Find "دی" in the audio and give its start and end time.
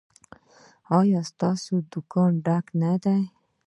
3.03-3.21